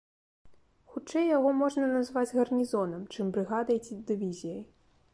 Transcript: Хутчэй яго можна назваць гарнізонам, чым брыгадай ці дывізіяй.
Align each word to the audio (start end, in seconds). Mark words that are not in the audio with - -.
Хутчэй 0.93 1.25
яго 1.37 1.51
можна 1.59 1.91
назваць 1.91 2.33
гарнізонам, 2.39 3.07
чым 3.15 3.25
брыгадай 3.37 3.77
ці 3.85 4.03
дывізіяй. 4.13 4.61